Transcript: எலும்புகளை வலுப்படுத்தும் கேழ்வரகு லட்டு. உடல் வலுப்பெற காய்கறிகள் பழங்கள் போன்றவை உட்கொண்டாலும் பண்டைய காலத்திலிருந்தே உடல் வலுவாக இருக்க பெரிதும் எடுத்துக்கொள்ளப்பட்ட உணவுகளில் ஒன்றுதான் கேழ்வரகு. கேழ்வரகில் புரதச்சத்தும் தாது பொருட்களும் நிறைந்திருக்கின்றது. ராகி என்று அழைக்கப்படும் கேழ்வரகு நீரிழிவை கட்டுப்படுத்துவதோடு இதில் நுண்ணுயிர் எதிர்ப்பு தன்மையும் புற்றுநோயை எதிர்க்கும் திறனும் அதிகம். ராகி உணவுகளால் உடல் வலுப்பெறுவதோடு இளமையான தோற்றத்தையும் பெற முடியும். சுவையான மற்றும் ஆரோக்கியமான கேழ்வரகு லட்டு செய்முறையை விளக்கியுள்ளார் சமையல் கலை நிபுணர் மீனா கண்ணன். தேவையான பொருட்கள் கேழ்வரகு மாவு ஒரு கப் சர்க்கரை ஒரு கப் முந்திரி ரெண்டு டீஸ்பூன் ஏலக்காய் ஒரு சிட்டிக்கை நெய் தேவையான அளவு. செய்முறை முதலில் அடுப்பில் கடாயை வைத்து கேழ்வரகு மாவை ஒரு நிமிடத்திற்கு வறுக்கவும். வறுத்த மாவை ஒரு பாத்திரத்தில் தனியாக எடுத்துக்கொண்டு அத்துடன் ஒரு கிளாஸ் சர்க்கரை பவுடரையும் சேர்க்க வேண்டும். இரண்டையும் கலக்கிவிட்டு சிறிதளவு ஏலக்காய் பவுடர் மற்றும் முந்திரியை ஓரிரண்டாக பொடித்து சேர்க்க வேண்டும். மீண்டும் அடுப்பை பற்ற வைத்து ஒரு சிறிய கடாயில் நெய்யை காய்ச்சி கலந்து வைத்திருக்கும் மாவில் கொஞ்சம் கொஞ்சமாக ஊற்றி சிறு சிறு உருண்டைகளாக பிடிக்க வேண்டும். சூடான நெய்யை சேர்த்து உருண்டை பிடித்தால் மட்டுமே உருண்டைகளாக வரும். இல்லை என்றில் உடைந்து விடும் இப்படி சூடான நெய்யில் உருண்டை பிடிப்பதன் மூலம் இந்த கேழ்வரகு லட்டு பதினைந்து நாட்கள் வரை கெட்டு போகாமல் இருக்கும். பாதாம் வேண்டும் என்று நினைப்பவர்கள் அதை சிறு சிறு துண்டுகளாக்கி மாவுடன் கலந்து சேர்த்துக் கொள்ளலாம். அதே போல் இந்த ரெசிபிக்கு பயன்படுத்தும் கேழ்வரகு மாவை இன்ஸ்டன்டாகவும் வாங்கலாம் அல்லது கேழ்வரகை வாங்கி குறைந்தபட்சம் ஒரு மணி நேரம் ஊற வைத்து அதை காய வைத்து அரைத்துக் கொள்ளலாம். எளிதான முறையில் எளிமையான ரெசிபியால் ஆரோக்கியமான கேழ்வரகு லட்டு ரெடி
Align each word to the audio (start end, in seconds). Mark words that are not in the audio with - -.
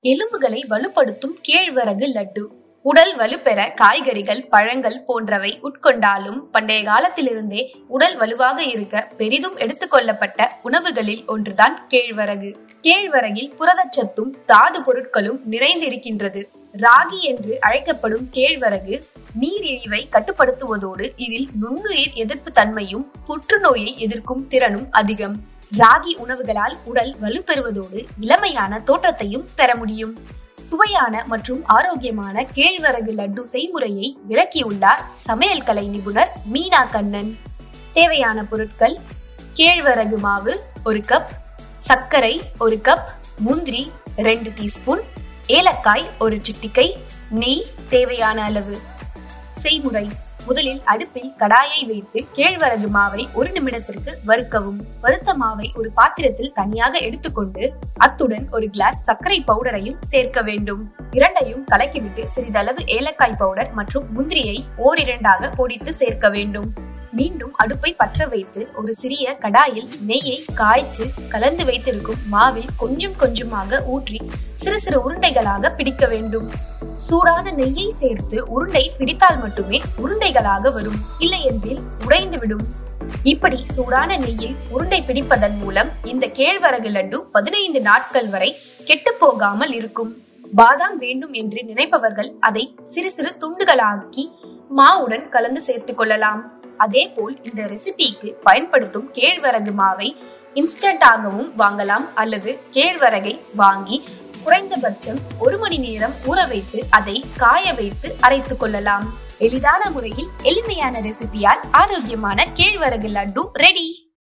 எலும்புகளை 0.00 0.64
வலுப்படுத்தும் 0.68 1.34
கேழ்வரகு 1.48 2.06
லட்டு. 2.14 2.42
உடல் 2.82 3.16
வலுப்பெற 3.16 3.74
காய்கறிகள் 3.74 4.46
பழங்கள் 4.48 5.02
போன்றவை 5.06 5.60
உட்கொண்டாலும் 5.62 6.38
பண்டைய 6.52 6.82
காலத்திலிருந்தே 6.82 7.74
உடல் 7.88 8.16
வலுவாக 8.16 8.62
இருக்க 8.62 9.08
பெரிதும் 9.16 9.58
எடுத்துக்கொள்ளப்பட்ட 9.58 10.46
உணவுகளில் 10.62 11.26
ஒன்றுதான் 11.26 11.88
கேழ்வரகு. 11.94 12.54
கேழ்வரகில் 12.82 13.50
புரதச்சத்தும் 13.58 14.44
தாது 14.46 14.80
பொருட்களும் 14.80 15.40
நிறைந்திருக்கின்றது. 15.50 16.44
ராகி 16.72 17.20
என்று 17.20 17.60
அழைக்கப்படும் 17.60 18.28
கேழ்வரகு 18.36 19.02
நீரிழிவை 19.40 20.02
கட்டுப்படுத்துவதோடு 20.10 21.10
இதில் 21.16 21.48
நுண்ணுயிர் 21.60 22.12
எதிர்ப்பு 22.14 22.50
தன்மையும் 22.50 23.12
புற்றுநோயை 23.24 23.98
எதிர்க்கும் 23.98 24.46
திறனும் 24.46 24.86
அதிகம். 24.90 25.56
ராகி 25.76 26.14
உணவுகளால் 26.16 26.76
உடல் 26.84 27.16
வலுப்பெறுவதோடு 27.22 28.06
இளமையான 28.20 28.82
தோற்றத்தையும் 28.82 29.48
பெற 29.54 29.76
முடியும். 29.76 30.24
சுவையான 30.68 31.24
மற்றும் 31.24 31.66
ஆரோக்கியமான 31.66 32.46
கேழ்வரகு 32.52 33.12
லட்டு 33.12 33.42
செய்முறையை 33.52 34.16
விளக்கியுள்ளார் 34.28 35.02
சமையல் 35.16 35.62
கலை 35.62 35.88
நிபுணர் 35.88 36.32
மீனா 36.52 36.90
கண்ணன். 36.90 37.38
தேவையான 37.92 38.44
பொருட்கள் 38.44 38.96
கேழ்வரகு 39.54 40.16
மாவு 40.16 40.62
ஒரு 40.84 40.98
கப் 40.98 41.26
சர்க்கரை 41.78 42.40
ஒரு 42.58 42.76
கப் 42.76 43.08
முந்திரி 43.38 43.92
ரெண்டு 44.16 44.50
டீஸ்பூன் 44.50 45.00
ஏலக்காய் 45.46 46.08
ஒரு 46.18 46.36
சிட்டிக்கை 46.36 46.92
நெய் 47.30 47.66
தேவையான 47.88 48.42
அளவு. 48.42 48.78
செய்முறை 49.62 50.08
முதலில் 50.48 50.82
அடுப்பில் 50.84 51.32
கடாயை 51.38 51.80
வைத்து 51.86 52.24
கேழ்வரகு 52.34 52.88
மாவை 52.94 53.22
ஒரு 53.34 53.48
நிமிடத்திற்கு 53.50 54.12
வறுக்கவும். 54.26 54.80
வறுத்த 55.00 55.36
மாவை 55.40 55.68
ஒரு 55.74 55.90
பாத்திரத்தில் 55.90 56.52
தனியாக 56.52 56.98
எடுத்துக்கொண்டு 56.98 57.72
அத்துடன் 57.96 58.46
ஒரு 58.50 58.68
கிளாஸ் 58.70 59.04
சர்க்கரை 59.04 59.44
பவுடரையும் 59.46 60.00
சேர்க்க 60.00 60.42
வேண்டும். 60.42 60.82
இரண்டையும் 61.10 61.64
கலக்கிவிட்டு 61.72 62.24
சிறிதளவு 62.24 62.86
ஏலக்காய் 62.86 63.38
பவுடர் 63.38 63.72
மற்றும் 63.72 64.06
முந்திரியை 64.16 64.58
ஓரிரண்டாக 64.78 65.50
பொடித்து 65.56 65.88
சேர்க்க 65.88 66.28
வேண்டும். 66.28 66.86
மீண்டும் 67.12 67.54
அடுப்பை 67.54 67.94
பற்ற 67.94 68.26
வைத்து 68.26 68.68
ஒரு 68.76 68.94
சிறிய 68.94 69.38
கடாயில் 69.40 69.88
நெய்யை 70.06 70.44
காய்ச்சி 70.54 71.04
கலந்து 71.28 71.64
வைத்திருக்கும் 71.64 72.28
மாவில் 72.28 72.68
கொஞ்சம் 72.76 73.16
கொஞ்சமாக 73.16 73.82
ஊற்றி 73.82 74.20
சிறு 74.54 74.78
சிறு 74.78 75.10
உருண்டைகளாக 75.10 75.76
பிடிக்க 75.76 76.06
வேண்டும். 76.06 76.50
சூடான 76.96 77.52
நெய்யை 77.52 77.86
சேர்த்து 77.86 78.48
உருண்டை 78.48 78.92
பிடித்தால் 78.98 79.38
மட்டுமே 79.38 79.82
உருண்டைகளாக 80.04 80.72
வரும். 80.72 81.00
இல்லை 81.18 81.44
என்றில் 81.44 81.80
உடைந்து 82.04 82.38
விடும் 82.38 82.66
இப்படி 83.22 83.66
சூடான 83.66 84.16
நெய்யில் 84.16 84.56
உருண்டை 84.70 85.04
பிடிப்பதன் 85.06 85.58
மூலம் 85.58 85.90
இந்த 86.04 86.26
கேழ்வரகு 86.26 86.90
லட்டு 86.90 87.18
பதினைந்து 87.18 87.80
நாட்கள் 87.80 88.28
வரை 88.28 88.56
கெட்டு 88.84 89.14
போகாமல் 89.14 89.72
இருக்கும். 89.72 90.16
பாதாம் 90.56 90.98
வேண்டும் 90.98 91.32
என்று 91.32 91.64
நினைப்பவர்கள் 91.64 92.32
அதை 92.40 92.74
சிறு 92.82 93.10
சிறு 93.10 93.36
துண்டுகளாக்கி 93.40 94.32
மாவுடன் 94.76 95.28
கலந்து 95.28 95.60
சேர்த்துக் 95.60 95.96
கொள்ளலாம். 95.96 96.57
அதே 96.78 97.08
போல் 97.08 97.38
இந்த 97.42 97.62
ரெசிபிக்கு 97.64 98.30
பயன்படுத்தும் 98.42 99.10
கேழ்வரகு 99.12 99.72
மாவை 99.80 100.08
இன்ஸ்டன்டாகவும் 100.54 101.50
வாங்கலாம் 101.54 102.06
அல்லது 102.14 102.58
கேழ்வரகை 102.72 103.40
வாங்கி 103.54 104.08
குறைந்தபட்சம் 104.44 105.18
ஒரு 105.38 105.58
மணி 105.58 105.78
நேரம் 105.78 106.14
ஊற 106.26 106.48
வைத்து 106.48 106.86
அதை 106.90 107.24
காய 107.36 107.72
வைத்து 107.72 108.16
அரைத்துக் 108.20 108.56
கொள்ளலாம். 108.56 109.06
எளிதான 109.38 109.90
முறையில் 109.90 110.30
எளிமையான 110.42 111.00
ரெசிபியால் 111.00 111.62
ஆரோக்கியமான 111.70 112.46
கேழ்வரகு 112.54 113.08
லட்டு 113.08 113.42
ரெடி 113.54 114.07